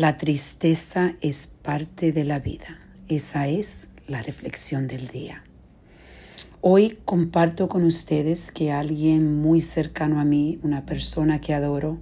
La 0.00 0.16
tristeza 0.16 1.14
es 1.20 1.46
parte 1.46 2.10
de 2.10 2.24
la 2.24 2.38
vida. 2.38 2.78
Esa 3.08 3.48
es 3.48 3.88
la 4.06 4.22
reflexión 4.22 4.88
del 4.88 5.08
día. 5.08 5.44
Hoy 6.62 6.96
comparto 7.04 7.68
con 7.68 7.84
ustedes 7.84 8.50
que 8.50 8.72
alguien 8.72 9.42
muy 9.42 9.60
cercano 9.60 10.18
a 10.18 10.24
mí, 10.24 10.58
una 10.62 10.86
persona 10.86 11.42
que 11.42 11.52
adoro, 11.52 11.98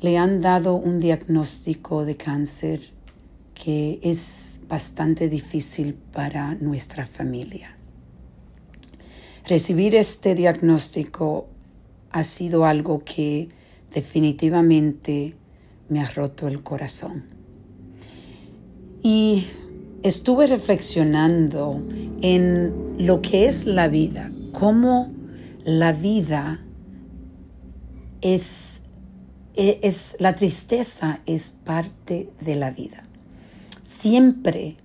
le 0.00 0.18
han 0.18 0.40
dado 0.40 0.74
un 0.74 0.98
diagnóstico 0.98 2.04
de 2.04 2.16
cáncer 2.16 2.80
que 3.54 4.00
es 4.02 4.58
bastante 4.66 5.28
difícil 5.28 5.94
para 5.94 6.56
nuestra 6.56 7.06
familia. 7.06 7.76
Recibir 9.46 9.94
este 9.94 10.34
diagnóstico 10.34 11.46
ha 12.10 12.24
sido 12.24 12.64
algo 12.64 13.04
que 13.04 13.48
definitivamente 13.94 15.36
me 15.92 16.00
ha 16.00 16.10
roto 16.10 16.48
el 16.48 16.62
corazón. 16.62 17.24
Y 19.02 19.46
estuve 20.02 20.46
reflexionando 20.46 21.82
en 22.22 22.96
lo 22.98 23.20
que 23.20 23.46
es 23.46 23.66
la 23.66 23.88
vida, 23.88 24.32
cómo 24.52 25.12
la 25.64 25.92
vida 25.92 26.64
es, 28.22 28.80
es, 29.54 30.16
la 30.18 30.34
tristeza 30.34 31.20
es 31.26 31.54
parte 31.64 32.30
de 32.40 32.56
la 32.56 32.70
vida. 32.70 33.02
Siempre 33.84 34.76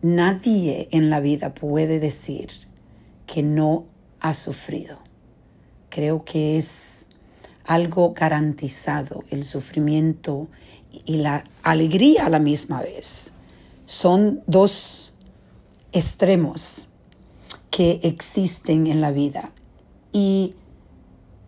nadie 0.00 0.88
en 0.92 1.10
la 1.10 1.20
vida 1.20 1.54
puede 1.54 2.00
decir 2.00 2.48
que 3.26 3.42
no 3.42 3.84
ha 4.20 4.32
sufrido. 4.32 4.98
Creo 5.90 6.24
que 6.24 6.56
es 6.56 7.07
algo 7.68 8.14
garantizado, 8.14 9.24
el 9.30 9.44
sufrimiento 9.44 10.48
y 11.04 11.18
la 11.18 11.44
alegría 11.62 12.26
a 12.26 12.30
la 12.30 12.38
misma 12.38 12.80
vez. 12.80 13.32
Son 13.84 14.42
dos 14.46 15.12
extremos 15.92 16.88
que 17.70 18.00
existen 18.02 18.86
en 18.86 19.00
la 19.00 19.12
vida 19.12 19.52
y 20.12 20.54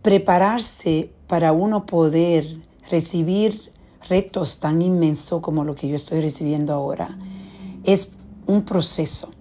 prepararse 0.03 1.11
para 1.27 1.51
uno 1.51 1.87
poder 1.87 2.45
recibir 2.89 3.71
retos 4.07 4.59
tan 4.59 4.81
inmensos 4.81 5.41
como 5.41 5.63
lo 5.63 5.73
que 5.73 5.87
yo 5.87 5.95
estoy 5.95 6.21
recibiendo 6.21 6.73
ahora 6.73 7.17
es 7.83 8.09
un 8.45 8.63
proceso 8.63 9.31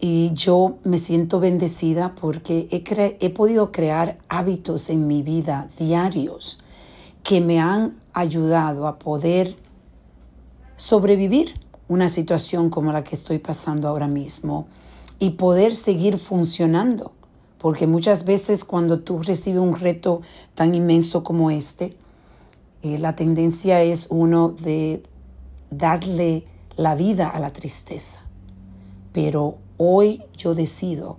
y 0.00 0.32
yo 0.32 0.78
me 0.82 0.98
siento 0.98 1.40
bendecida 1.40 2.14
porque 2.14 2.68
he, 2.70 3.16
he, 3.20 3.30
podido 3.30 3.70
crear 3.70 4.18
hábitos 4.28 4.88
en 4.88 5.06
mi 5.06 5.22
vida 5.22 5.68
diarios 5.78 6.58
que 7.22 7.42
me 7.42 7.60
han 7.60 8.00
ayudado 8.14 8.86
a 8.86 8.98
poder 8.98 9.56
sobrevivir 10.76 11.54
una 11.86 12.08
situación 12.08 12.70
como 12.70 12.92
la 12.92 13.04
que 13.04 13.14
estoy 13.14 13.38
pasando 13.38 13.88
ahora 13.88 14.08
mismo 14.08 14.68
y 15.18 15.30
poder 15.30 15.74
seguir 15.74 16.18
funcionando. 16.18 17.12
Porque 17.58 17.86
muchas 17.86 18.24
veces 18.24 18.64
cuando 18.64 19.00
tú 19.00 19.22
recibes 19.22 19.60
un 19.60 19.74
reto 19.74 20.22
tan 20.54 20.74
inmenso 20.74 21.22
como 21.22 21.50
este, 21.50 21.94
eh, 22.82 22.98
la 22.98 23.14
tendencia 23.14 23.82
es 23.82 24.06
uno 24.08 24.48
de 24.48 25.02
darle 25.70 26.46
la 26.76 26.94
vida 26.94 27.28
a 27.28 27.38
la 27.38 27.52
tristeza. 27.52 28.20
Pero 29.12 29.58
Hoy 29.82 30.24
yo 30.36 30.54
decido 30.54 31.16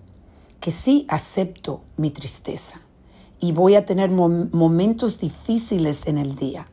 que 0.60 0.70
sí 0.70 1.08
acepto 1.10 1.82
mi 1.98 2.12
tristeza 2.12 2.80
y 3.40 3.54
voy 3.54 3.74
a 3.74 3.88
tener 3.88 4.12
momentos 4.12 5.20
difíciles 5.20 6.06
en 6.06 6.20
el 6.20 6.36
día, 6.36 6.68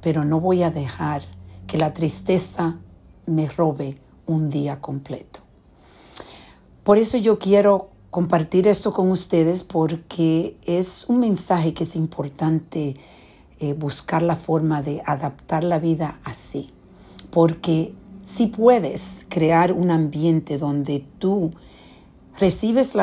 pero 0.00 0.24
no 0.24 0.40
voy 0.40 0.62
a 0.62 0.70
dejar 0.70 1.24
que 1.66 1.76
la 1.76 1.92
tristeza 1.92 2.78
me 3.26 3.50
robe 3.50 3.98
un 4.24 4.48
día 4.48 4.80
completo. 4.80 5.40
Por 6.82 6.96
eso 6.96 7.18
yo 7.18 7.38
quiero 7.38 7.90
compartir 8.08 8.66
esto 8.66 8.94
con 8.94 9.10
ustedes 9.10 9.62
porque 9.62 10.56
es 10.64 11.04
un 11.06 11.20
mensaje 11.20 11.74
que 11.74 11.84
es 11.84 11.96
importante 11.96 12.96
eh, 13.60 13.74
buscar 13.74 14.22
la 14.22 14.36
forma 14.36 14.80
de 14.80 15.02
adaptar 15.04 15.64
la 15.64 15.78
vida 15.80 16.18
así, 16.24 16.70
porque 17.30 17.92
si 18.26 18.48
puedes 18.48 19.24
crear 19.28 19.72
un 19.72 19.92
ambiente 19.92 20.58
donde 20.58 21.04
tú 21.20 21.52
recibes 22.40 22.96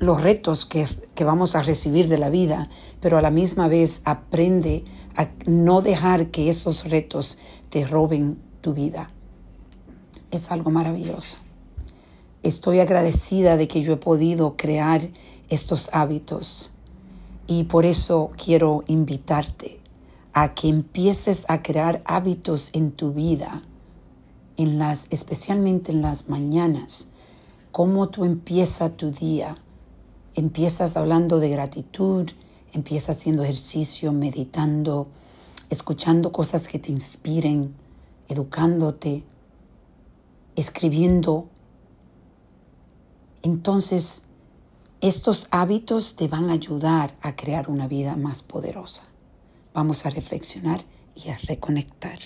los 0.00 0.20
retos 0.20 0.66
que, 0.66 0.88
que 1.14 1.22
vamos 1.22 1.54
a 1.54 1.62
recibir 1.62 2.08
de 2.08 2.18
la 2.18 2.30
vida, 2.30 2.68
pero 3.00 3.16
a 3.16 3.22
la 3.22 3.30
misma 3.30 3.68
vez 3.68 4.02
aprende 4.04 4.84
a 5.16 5.28
no 5.46 5.82
dejar 5.82 6.32
que 6.32 6.48
esos 6.48 6.90
retos 6.90 7.38
te 7.70 7.86
roben 7.86 8.38
tu 8.60 8.74
vida. 8.74 9.08
Es 10.32 10.50
algo 10.50 10.72
maravilloso. 10.72 11.38
Estoy 12.42 12.80
agradecida 12.80 13.56
de 13.56 13.68
que 13.68 13.82
yo 13.82 13.92
he 13.92 13.98
podido 13.98 14.56
crear 14.56 15.00
estos 15.48 15.90
hábitos 15.92 16.72
y 17.46 17.64
por 17.64 17.86
eso 17.86 18.32
quiero 18.36 18.82
invitarte 18.88 19.78
a 20.32 20.54
que 20.54 20.68
empieces 20.68 21.44
a 21.46 21.62
crear 21.62 22.02
hábitos 22.04 22.70
en 22.72 22.90
tu 22.90 23.12
vida 23.12 23.62
en 24.56 24.78
las, 24.78 25.06
especialmente 25.10 25.92
en 25.92 26.02
las 26.02 26.28
mañanas, 26.28 27.10
cómo 27.72 28.08
tú 28.08 28.24
empiezas 28.24 28.96
tu 28.96 29.10
día. 29.10 29.58
Empiezas 30.34 30.96
hablando 30.96 31.38
de 31.38 31.48
gratitud, 31.48 32.30
empiezas 32.72 33.16
haciendo 33.16 33.42
ejercicio, 33.42 34.12
meditando, 34.12 35.08
escuchando 35.70 36.32
cosas 36.32 36.68
que 36.68 36.78
te 36.78 36.92
inspiren, 36.92 37.74
educándote, 38.28 39.24
escribiendo. 40.56 41.48
Entonces, 43.42 44.24
estos 45.00 45.48
hábitos 45.50 46.16
te 46.16 46.28
van 46.28 46.50
a 46.50 46.54
ayudar 46.54 47.14
a 47.20 47.36
crear 47.36 47.70
una 47.70 47.86
vida 47.86 48.16
más 48.16 48.42
poderosa. 48.42 49.04
Vamos 49.74 50.06
a 50.06 50.10
reflexionar 50.10 50.84
y 51.14 51.28
a 51.28 51.38
reconectar. 51.38 52.18